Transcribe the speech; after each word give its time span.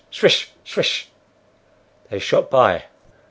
Swish! 0.09 0.49
Swish! 0.65 1.09
they 2.09 2.17
shot 2.17 2.49
by. 2.49 2.85